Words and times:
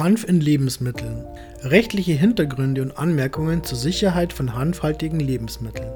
Hanf 0.00 0.24
in 0.24 0.40
Lebensmitteln. 0.40 1.26
Rechtliche 1.62 2.12
Hintergründe 2.12 2.80
und 2.80 2.98
Anmerkungen 2.98 3.64
zur 3.64 3.76
Sicherheit 3.76 4.32
von 4.32 4.54
hanfhaltigen 4.54 5.20
Lebensmitteln. 5.20 5.92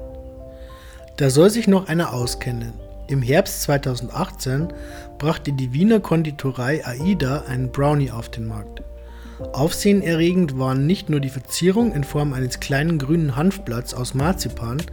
Da 1.17 1.31
soll 1.31 1.49
sich 1.49 1.67
noch 1.67 1.87
einer 1.87 2.13
auskennen. 2.13 2.73
Im 3.07 3.23
Herbst 3.23 3.63
2018 3.63 4.67
brachte 5.17 5.53
die 5.53 5.73
Wiener 5.73 5.99
Konditorei 5.99 6.85
AIDA 6.85 7.45
einen 7.47 7.71
Brownie 7.71 8.11
auf 8.11 8.29
den 8.29 8.47
Markt. 8.47 8.83
Aufsehenerregend 9.53 10.59
waren 10.59 10.85
nicht 10.85 11.09
nur 11.09 11.19
die 11.19 11.29
Verzierung 11.29 11.91
in 11.91 12.03
Form 12.03 12.33
eines 12.33 12.59
kleinen 12.59 12.99
grünen 12.99 13.35
Hanfblatts 13.35 13.95
aus 13.95 14.13
Marzipan, 14.13 14.83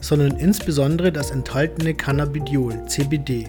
sondern 0.00 0.38
insbesondere 0.38 1.12
das 1.12 1.30
enthaltene 1.30 1.94
Cannabidiol 1.94 2.84
(CBD). 2.86 3.48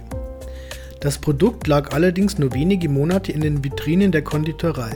Das 1.00 1.18
Produkt 1.18 1.68
lag 1.68 1.93
allerdings 1.93 2.38
nur 2.38 2.54
wenige 2.54 2.89
Monate 2.89 3.32
in 3.32 3.41
den 3.41 3.64
Vitrinen 3.64 4.11
der 4.11 4.23
Konditorei, 4.23 4.96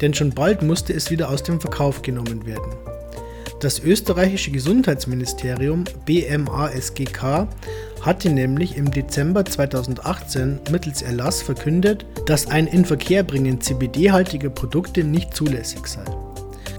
denn 0.00 0.12
schon 0.12 0.30
bald 0.30 0.62
musste 0.62 0.92
es 0.92 1.10
wieder 1.10 1.30
aus 1.30 1.42
dem 1.42 1.60
Verkauf 1.60 2.02
genommen 2.02 2.44
werden. 2.46 2.72
Das 3.60 3.78
österreichische 3.78 4.50
Gesundheitsministerium 4.50 5.84
BMASGK 6.04 7.46
hatte 8.00 8.30
nämlich 8.30 8.76
im 8.76 8.90
Dezember 8.90 9.44
2018 9.44 10.58
mittels 10.72 11.02
Erlass 11.02 11.40
verkündet, 11.40 12.04
dass 12.26 12.48
ein 12.48 12.66
Inverkehrbringen 12.66 13.60
CBD-haltiger 13.60 14.50
Produkte 14.50 15.04
nicht 15.04 15.34
zulässig 15.34 15.86
sei. 15.86 16.04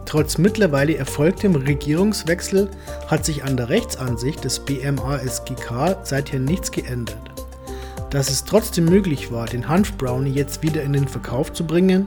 Trotz 0.05 0.37
mittlerweile 0.37 0.97
erfolgtem 0.97 1.55
Regierungswechsel 1.55 2.69
hat 3.07 3.23
sich 3.25 3.45
an 3.45 3.55
der 3.55 3.69
Rechtsansicht 3.69 4.43
des 4.43 4.59
BMASGK 4.59 5.97
seither 6.03 6.39
nichts 6.39 6.69
geändert. 6.69 7.32
Dass 8.13 8.29
es 8.29 8.45
trotzdem 8.45 8.85
möglich 8.85 9.31
war, 9.31 9.47
den 9.47 9.67
Hanfbrownie 9.67 10.29
jetzt 10.29 10.61
wieder 10.61 10.83
in 10.83 10.93
den 10.93 11.07
Verkauf 11.07 11.51
zu 11.51 11.65
bringen, 11.65 12.05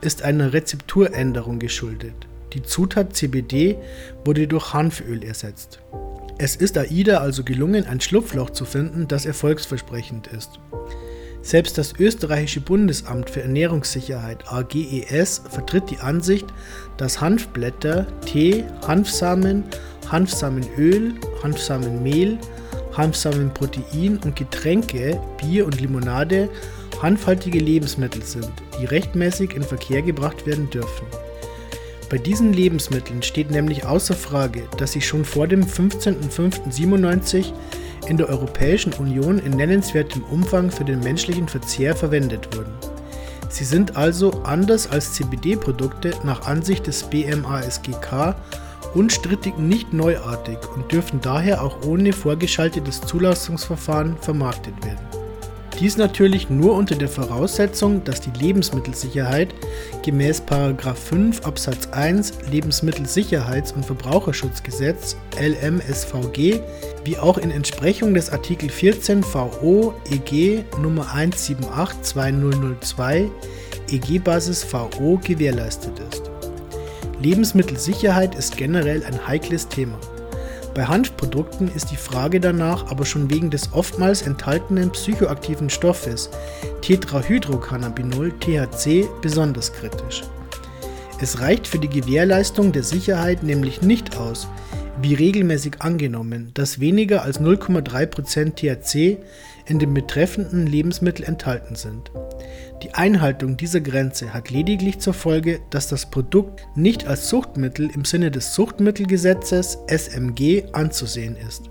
ist 0.00 0.22
einer 0.22 0.52
Rezepturänderung 0.52 1.58
geschuldet. 1.58 2.14
Die 2.52 2.62
Zutat 2.62 3.16
CBD 3.16 3.76
wurde 4.24 4.46
durch 4.46 4.72
Hanföl 4.72 5.24
ersetzt. 5.24 5.80
Es 6.38 6.54
ist 6.54 6.78
AIDA 6.78 7.18
also 7.18 7.42
gelungen, 7.42 7.86
ein 7.86 8.00
Schlupfloch 8.00 8.50
zu 8.50 8.64
finden, 8.64 9.08
das 9.08 9.26
erfolgsversprechend 9.26 10.28
ist. 10.28 10.60
Selbst 11.42 11.76
das 11.76 11.92
österreichische 11.98 12.60
Bundesamt 12.60 13.28
für 13.28 13.42
Ernährungssicherheit 13.42 14.44
AGES 14.52 15.42
vertritt 15.50 15.90
die 15.90 15.98
Ansicht, 15.98 16.46
dass 16.98 17.20
Hanfblätter, 17.20 18.06
Tee, 18.24 18.62
Hanfsamen, 18.86 19.64
Hanfsamenöl, 20.08 21.14
Hanfsamenmehl, 21.42 22.38
Hanfsamenprotein 22.96 24.18
und 24.24 24.36
Getränke, 24.36 25.20
Bier 25.40 25.66
und 25.66 25.80
Limonade 25.80 26.48
hanfhaltige 27.02 27.58
Lebensmittel 27.58 28.22
sind, 28.22 28.50
die 28.80 28.86
rechtmäßig 28.86 29.54
in 29.54 29.62
Verkehr 29.62 30.02
gebracht 30.02 30.46
werden 30.46 30.68
dürfen. 30.70 31.06
Bei 32.10 32.16
diesen 32.16 32.54
Lebensmitteln 32.54 33.22
steht 33.22 33.50
nämlich 33.50 33.84
außer 33.84 34.14
Frage, 34.14 34.62
dass 34.78 34.92
sie 34.92 35.02
schon 35.02 35.24
vor 35.24 35.46
dem 35.46 35.62
15.05.97 35.62 37.52
in 38.08 38.16
der 38.16 38.30
Europäischen 38.30 38.94
Union 38.94 39.38
in 39.38 39.52
nennenswertem 39.52 40.22
Umfang 40.24 40.70
für 40.70 40.84
den 40.84 41.00
menschlichen 41.00 41.48
Verzehr 41.48 41.94
verwendet 41.94 42.56
wurden. 42.56 42.72
Sie 43.50 43.64
sind 43.64 43.96
also 43.96 44.30
anders 44.44 44.90
als 44.90 45.14
CBD-Produkte 45.14 46.12
nach 46.24 46.46
Ansicht 46.46 46.86
des 46.86 47.02
BMASGK 47.04 48.34
unstrittig 48.94 49.58
nicht 49.58 49.92
neuartig 49.92 50.58
und 50.74 50.90
dürfen 50.92 51.20
daher 51.20 51.62
auch 51.62 51.82
ohne 51.86 52.12
vorgeschaltetes 52.12 53.00
Zulassungsverfahren 53.02 54.16
vermarktet 54.18 54.74
werden. 54.84 55.06
Dies 55.80 55.96
natürlich 55.96 56.50
nur 56.50 56.74
unter 56.74 56.96
der 56.96 57.08
Voraussetzung, 57.08 58.02
dass 58.02 58.20
die 58.20 58.32
Lebensmittelsicherheit 58.36 59.54
gemäß 60.04 60.42
5 60.42 61.46
Absatz 61.46 61.86
1 61.92 62.32
Lebensmittelsicherheits- 62.50 63.72
und 63.74 63.86
Verbraucherschutzgesetz 63.86 65.14
LMSVG 65.38 66.60
wie 67.04 67.18
auch 67.18 67.38
in 67.38 67.52
Entsprechung 67.52 68.12
des 68.12 68.30
Artikel 68.30 68.70
14 68.70 69.22
VO 69.22 69.94
EG 70.10 70.64
Nummer 70.82 71.14
1782002 71.14 73.30
EG-Basis 73.88 74.64
VO 74.64 75.20
gewährleistet 75.22 76.00
ist. 76.10 76.27
Lebensmittelsicherheit 77.20 78.34
ist 78.34 78.56
generell 78.56 79.04
ein 79.04 79.26
heikles 79.26 79.68
Thema. 79.68 79.98
Bei 80.74 80.84
Hanfprodukten 80.84 81.68
ist 81.74 81.90
die 81.90 81.96
Frage 81.96 82.38
danach 82.38 82.90
aber 82.90 83.04
schon 83.04 83.30
wegen 83.30 83.50
des 83.50 83.72
oftmals 83.72 84.22
enthaltenen 84.22 84.90
psychoaktiven 84.92 85.70
Stoffes 85.70 86.30
Tetrahydrocannabinol 86.82 88.32
(THC) 88.38 89.08
besonders 89.20 89.72
kritisch. 89.72 90.22
Es 91.20 91.40
reicht 91.40 91.66
für 91.66 91.80
die 91.80 91.88
Gewährleistung 91.88 92.70
der 92.70 92.84
Sicherheit 92.84 93.42
nämlich 93.42 93.82
nicht 93.82 94.16
aus, 94.16 94.46
wie 95.02 95.14
regelmäßig 95.14 95.80
angenommen, 95.80 96.52
dass 96.54 96.78
weniger 96.78 97.22
als 97.22 97.40
0,3% 97.40 98.54
THC 98.54 99.18
in 99.66 99.80
dem 99.80 99.94
betreffenden 99.94 100.66
Lebensmittel 100.66 101.24
enthalten 101.24 101.74
sind. 101.74 102.12
Die 102.82 102.94
Einhaltung 102.94 103.56
dieser 103.56 103.80
Grenze 103.80 104.32
hat 104.32 104.50
lediglich 104.50 105.00
zur 105.00 105.14
Folge, 105.14 105.60
dass 105.70 105.88
das 105.88 106.10
Produkt 106.10 106.66
nicht 106.76 107.06
als 107.06 107.28
Suchtmittel 107.28 107.90
im 107.92 108.04
Sinne 108.04 108.30
des 108.30 108.54
Suchtmittelgesetzes 108.54 109.78
SMG 109.88 110.64
anzusehen 110.72 111.36
ist. 111.36 111.70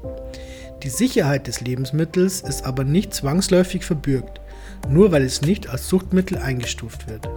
Die 0.84 0.90
Sicherheit 0.90 1.48
des 1.48 1.62
Lebensmittels 1.62 2.42
ist 2.42 2.66
aber 2.66 2.84
nicht 2.84 3.14
zwangsläufig 3.14 3.84
verbürgt, 3.84 4.42
nur 4.90 5.12
weil 5.12 5.24
es 5.24 5.42
nicht 5.42 5.70
als 5.70 5.88
Suchtmittel 5.88 6.38
eingestuft 6.38 7.08
wird. 7.08 7.28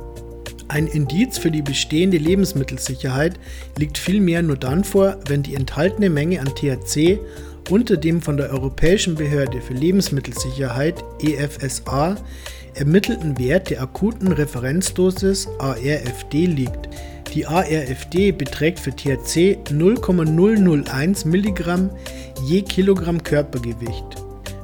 Ein 0.68 0.86
Indiz 0.86 1.38
für 1.38 1.50
die 1.50 1.62
bestehende 1.62 2.18
Lebensmittelsicherheit 2.18 3.40
liegt 3.76 3.98
vielmehr 3.98 4.42
nur 4.42 4.56
dann 4.56 4.84
vor, 4.84 5.16
wenn 5.26 5.42
die 5.42 5.54
enthaltene 5.54 6.10
Menge 6.10 6.40
an 6.40 6.54
THC 6.54 7.18
unter 7.70 7.96
dem 7.96 8.22
von 8.22 8.36
der 8.36 8.50
Europäischen 8.50 9.16
Behörde 9.16 9.60
für 9.60 9.74
Lebensmittelsicherheit 9.74 11.02
EFSA 11.20 12.16
ermittelten 12.74 13.38
Wert 13.38 13.70
der 13.70 13.82
akuten 13.82 14.32
Referenzdosis 14.32 15.48
ARFD 15.58 16.46
liegt. 16.46 16.88
Die 17.34 17.46
ARFD 17.46 18.32
beträgt 18.32 18.80
für 18.80 18.90
THC 18.90 19.58
0,001 19.70 21.24
mg 21.24 21.90
je 22.44 22.62
Kilogramm 22.62 23.22
Körpergewicht. 23.22 24.04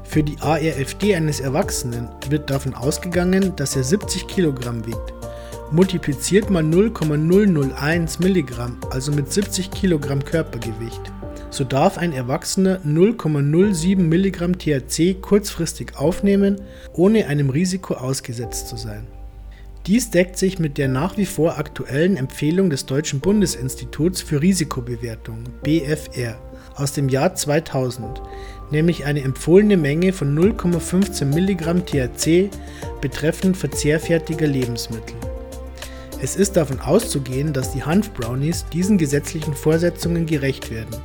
Für 0.04 0.22
die 0.22 0.36
ARFD 0.40 1.14
eines 1.14 1.40
Erwachsenen 1.40 2.08
wird 2.28 2.50
davon 2.50 2.74
ausgegangen, 2.74 3.54
dass 3.56 3.76
er 3.76 3.84
70 3.84 4.26
Kilogramm 4.26 4.86
wiegt. 4.86 5.12
Multipliziert 5.70 6.48
mal 6.48 6.62
0,001 6.62 8.20
mg, 8.20 8.70
also 8.90 9.12
mit 9.12 9.32
70 9.32 9.70
Kilogramm 9.70 10.24
Körpergewicht 10.24 11.12
so 11.56 11.64
darf 11.64 11.96
ein 11.96 12.12
Erwachsener 12.12 12.80
0,07 12.86 13.96
mg 13.98 14.58
THC 14.58 15.20
kurzfristig 15.20 15.96
aufnehmen, 15.96 16.60
ohne 16.92 17.26
einem 17.26 17.48
Risiko 17.48 17.94
ausgesetzt 17.94 18.68
zu 18.68 18.76
sein. 18.76 19.06
Dies 19.86 20.10
deckt 20.10 20.36
sich 20.36 20.58
mit 20.58 20.78
der 20.78 20.88
nach 20.88 21.16
wie 21.16 21.24
vor 21.26 21.58
aktuellen 21.58 22.16
Empfehlung 22.16 22.70
des 22.70 22.86
Deutschen 22.86 23.20
Bundesinstituts 23.20 24.20
für 24.20 24.42
Risikobewertung 24.42 25.44
BFR 25.62 26.38
aus 26.74 26.92
dem 26.92 27.08
Jahr 27.08 27.34
2000, 27.34 28.20
nämlich 28.70 29.06
eine 29.06 29.22
empfohlene 29.22 29.78
Menge 29.78 30.12
von 30.12 30.36
0,15 30.36 31.24
mg 31.24 31.86
THC 31.86 32.50
betreffend 33.00 33.56
verzehrfertiger 33.56 34.46
Lebensmittel. 34.46 35.16
Es 36.20 36.36
ist 36.36 36.56
davon 36.56 36.80
auszugehen, 36.80 37.52
dass 37.52 37.72
die 37.72 37.84
Hanfbrownies 37.84 38.66
diesen 38.72 38.98
gesetzlichen 38.98 39.54
Vorsetzungen 39.54 40.26
gerecht 40.26 40.70
werden 40.70 40.96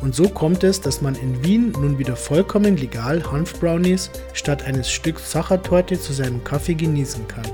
und 0.00 0.14
so 0.14 0.28
kommt 0.28 0.64
es, 0.64 0.80
dass 0.80 1.00
man 1.02 1.14
in 1.16 1.42
Wien 1.44 1.72
nun 1.72 1.98
wieder 1.98 2.16
vollkommen 2.16 2.76
legal 2.76 3.22
Hanfbrownies 3.30 4.10
statt 4.32 4.62
eines 4.64 4.90
Stücks 4.90 5.30
Sachertorte 5.32 5.98
zu 5.98 6.12
seinem 6.12 6.42
Kaffee 6.44 6.74
genießen 6.74 7.26
kann. 7.26 7.46